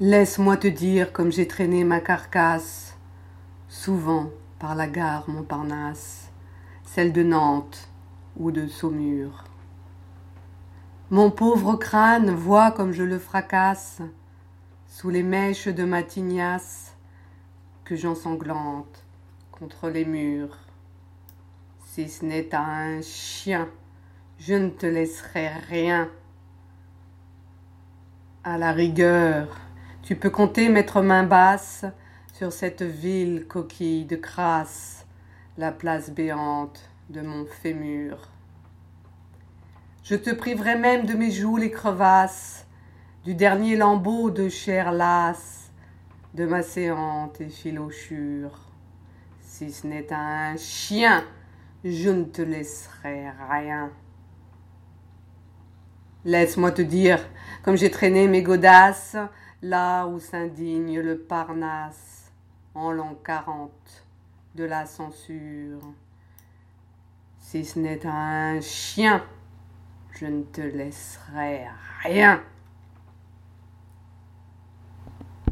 [0.00, 2.98] Laisse-moi te dire comme j'ai traîné ma carcasse,
[3.68, 6.32] souvent par la gare Montparnasse,
[6.82, 7.88] celle de Nantes
[8.36, 9.44] ou de Saumur.
[11.10, 14.02] Mon pauvre crâne voit comme je le fracasse
[14.88, 16.96] sous les mèches de ma tignasse
[17.84, 19.04] que j'ensanglante
[19.52, 20.58] contre les murs.
[21.86, 23.68] Si ce n'est à un chien,
[24.40, 26.10] je ne te laisserai rien.
[28.42, 29.63] À la rigueur,
[30.04, 31.86] tu peux compter mettre main basse
[32.34, 35.06] sur cette ville coquille de crasse,
[35.56, 38.28] la place béante de mon fémur.
[40.02, 42.66] Je te priverai même de mes joues les crevasses,
[43.24, 45.72] du dernier lambeau de chair lasse,
[46.34, 48.60] de ma séante filochures.
[49.40, 51.24] Si ce n'est un chien,
[51.82, 53.90] je ne te laisserai rien.
[56.26, 57.20] Laisse-moi te dire,
[57.62, 59.16] comme j'ai traîné mes godasses,
[59.64, 62.30] là où s'indigne le Parnasse,
[62.74, 64.04] en l'an quarante
[64.54, 65.80] de la censure.
[67.38, 69.24] Si ce n'est un chien,
[70.12, 71.66] je ne te laisserai
[72.02, 72.42] rien.